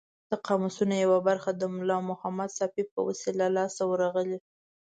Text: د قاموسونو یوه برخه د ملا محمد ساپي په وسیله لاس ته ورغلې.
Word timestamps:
د 0.29 0.31
قاموسونو 0.47 0.93
یوه 1.03 1.19
برخه 1.27 1.51
د 1.55 1.63
ملا 1.75 1.97
محمد 2.09 2.49
ساپي 2.59 2.83
په 2.93 2.99
وسیله 3.07 3.45
لاس 3.55 3.71
ته 3.77 3.83
ورغلې. 3.91 4.39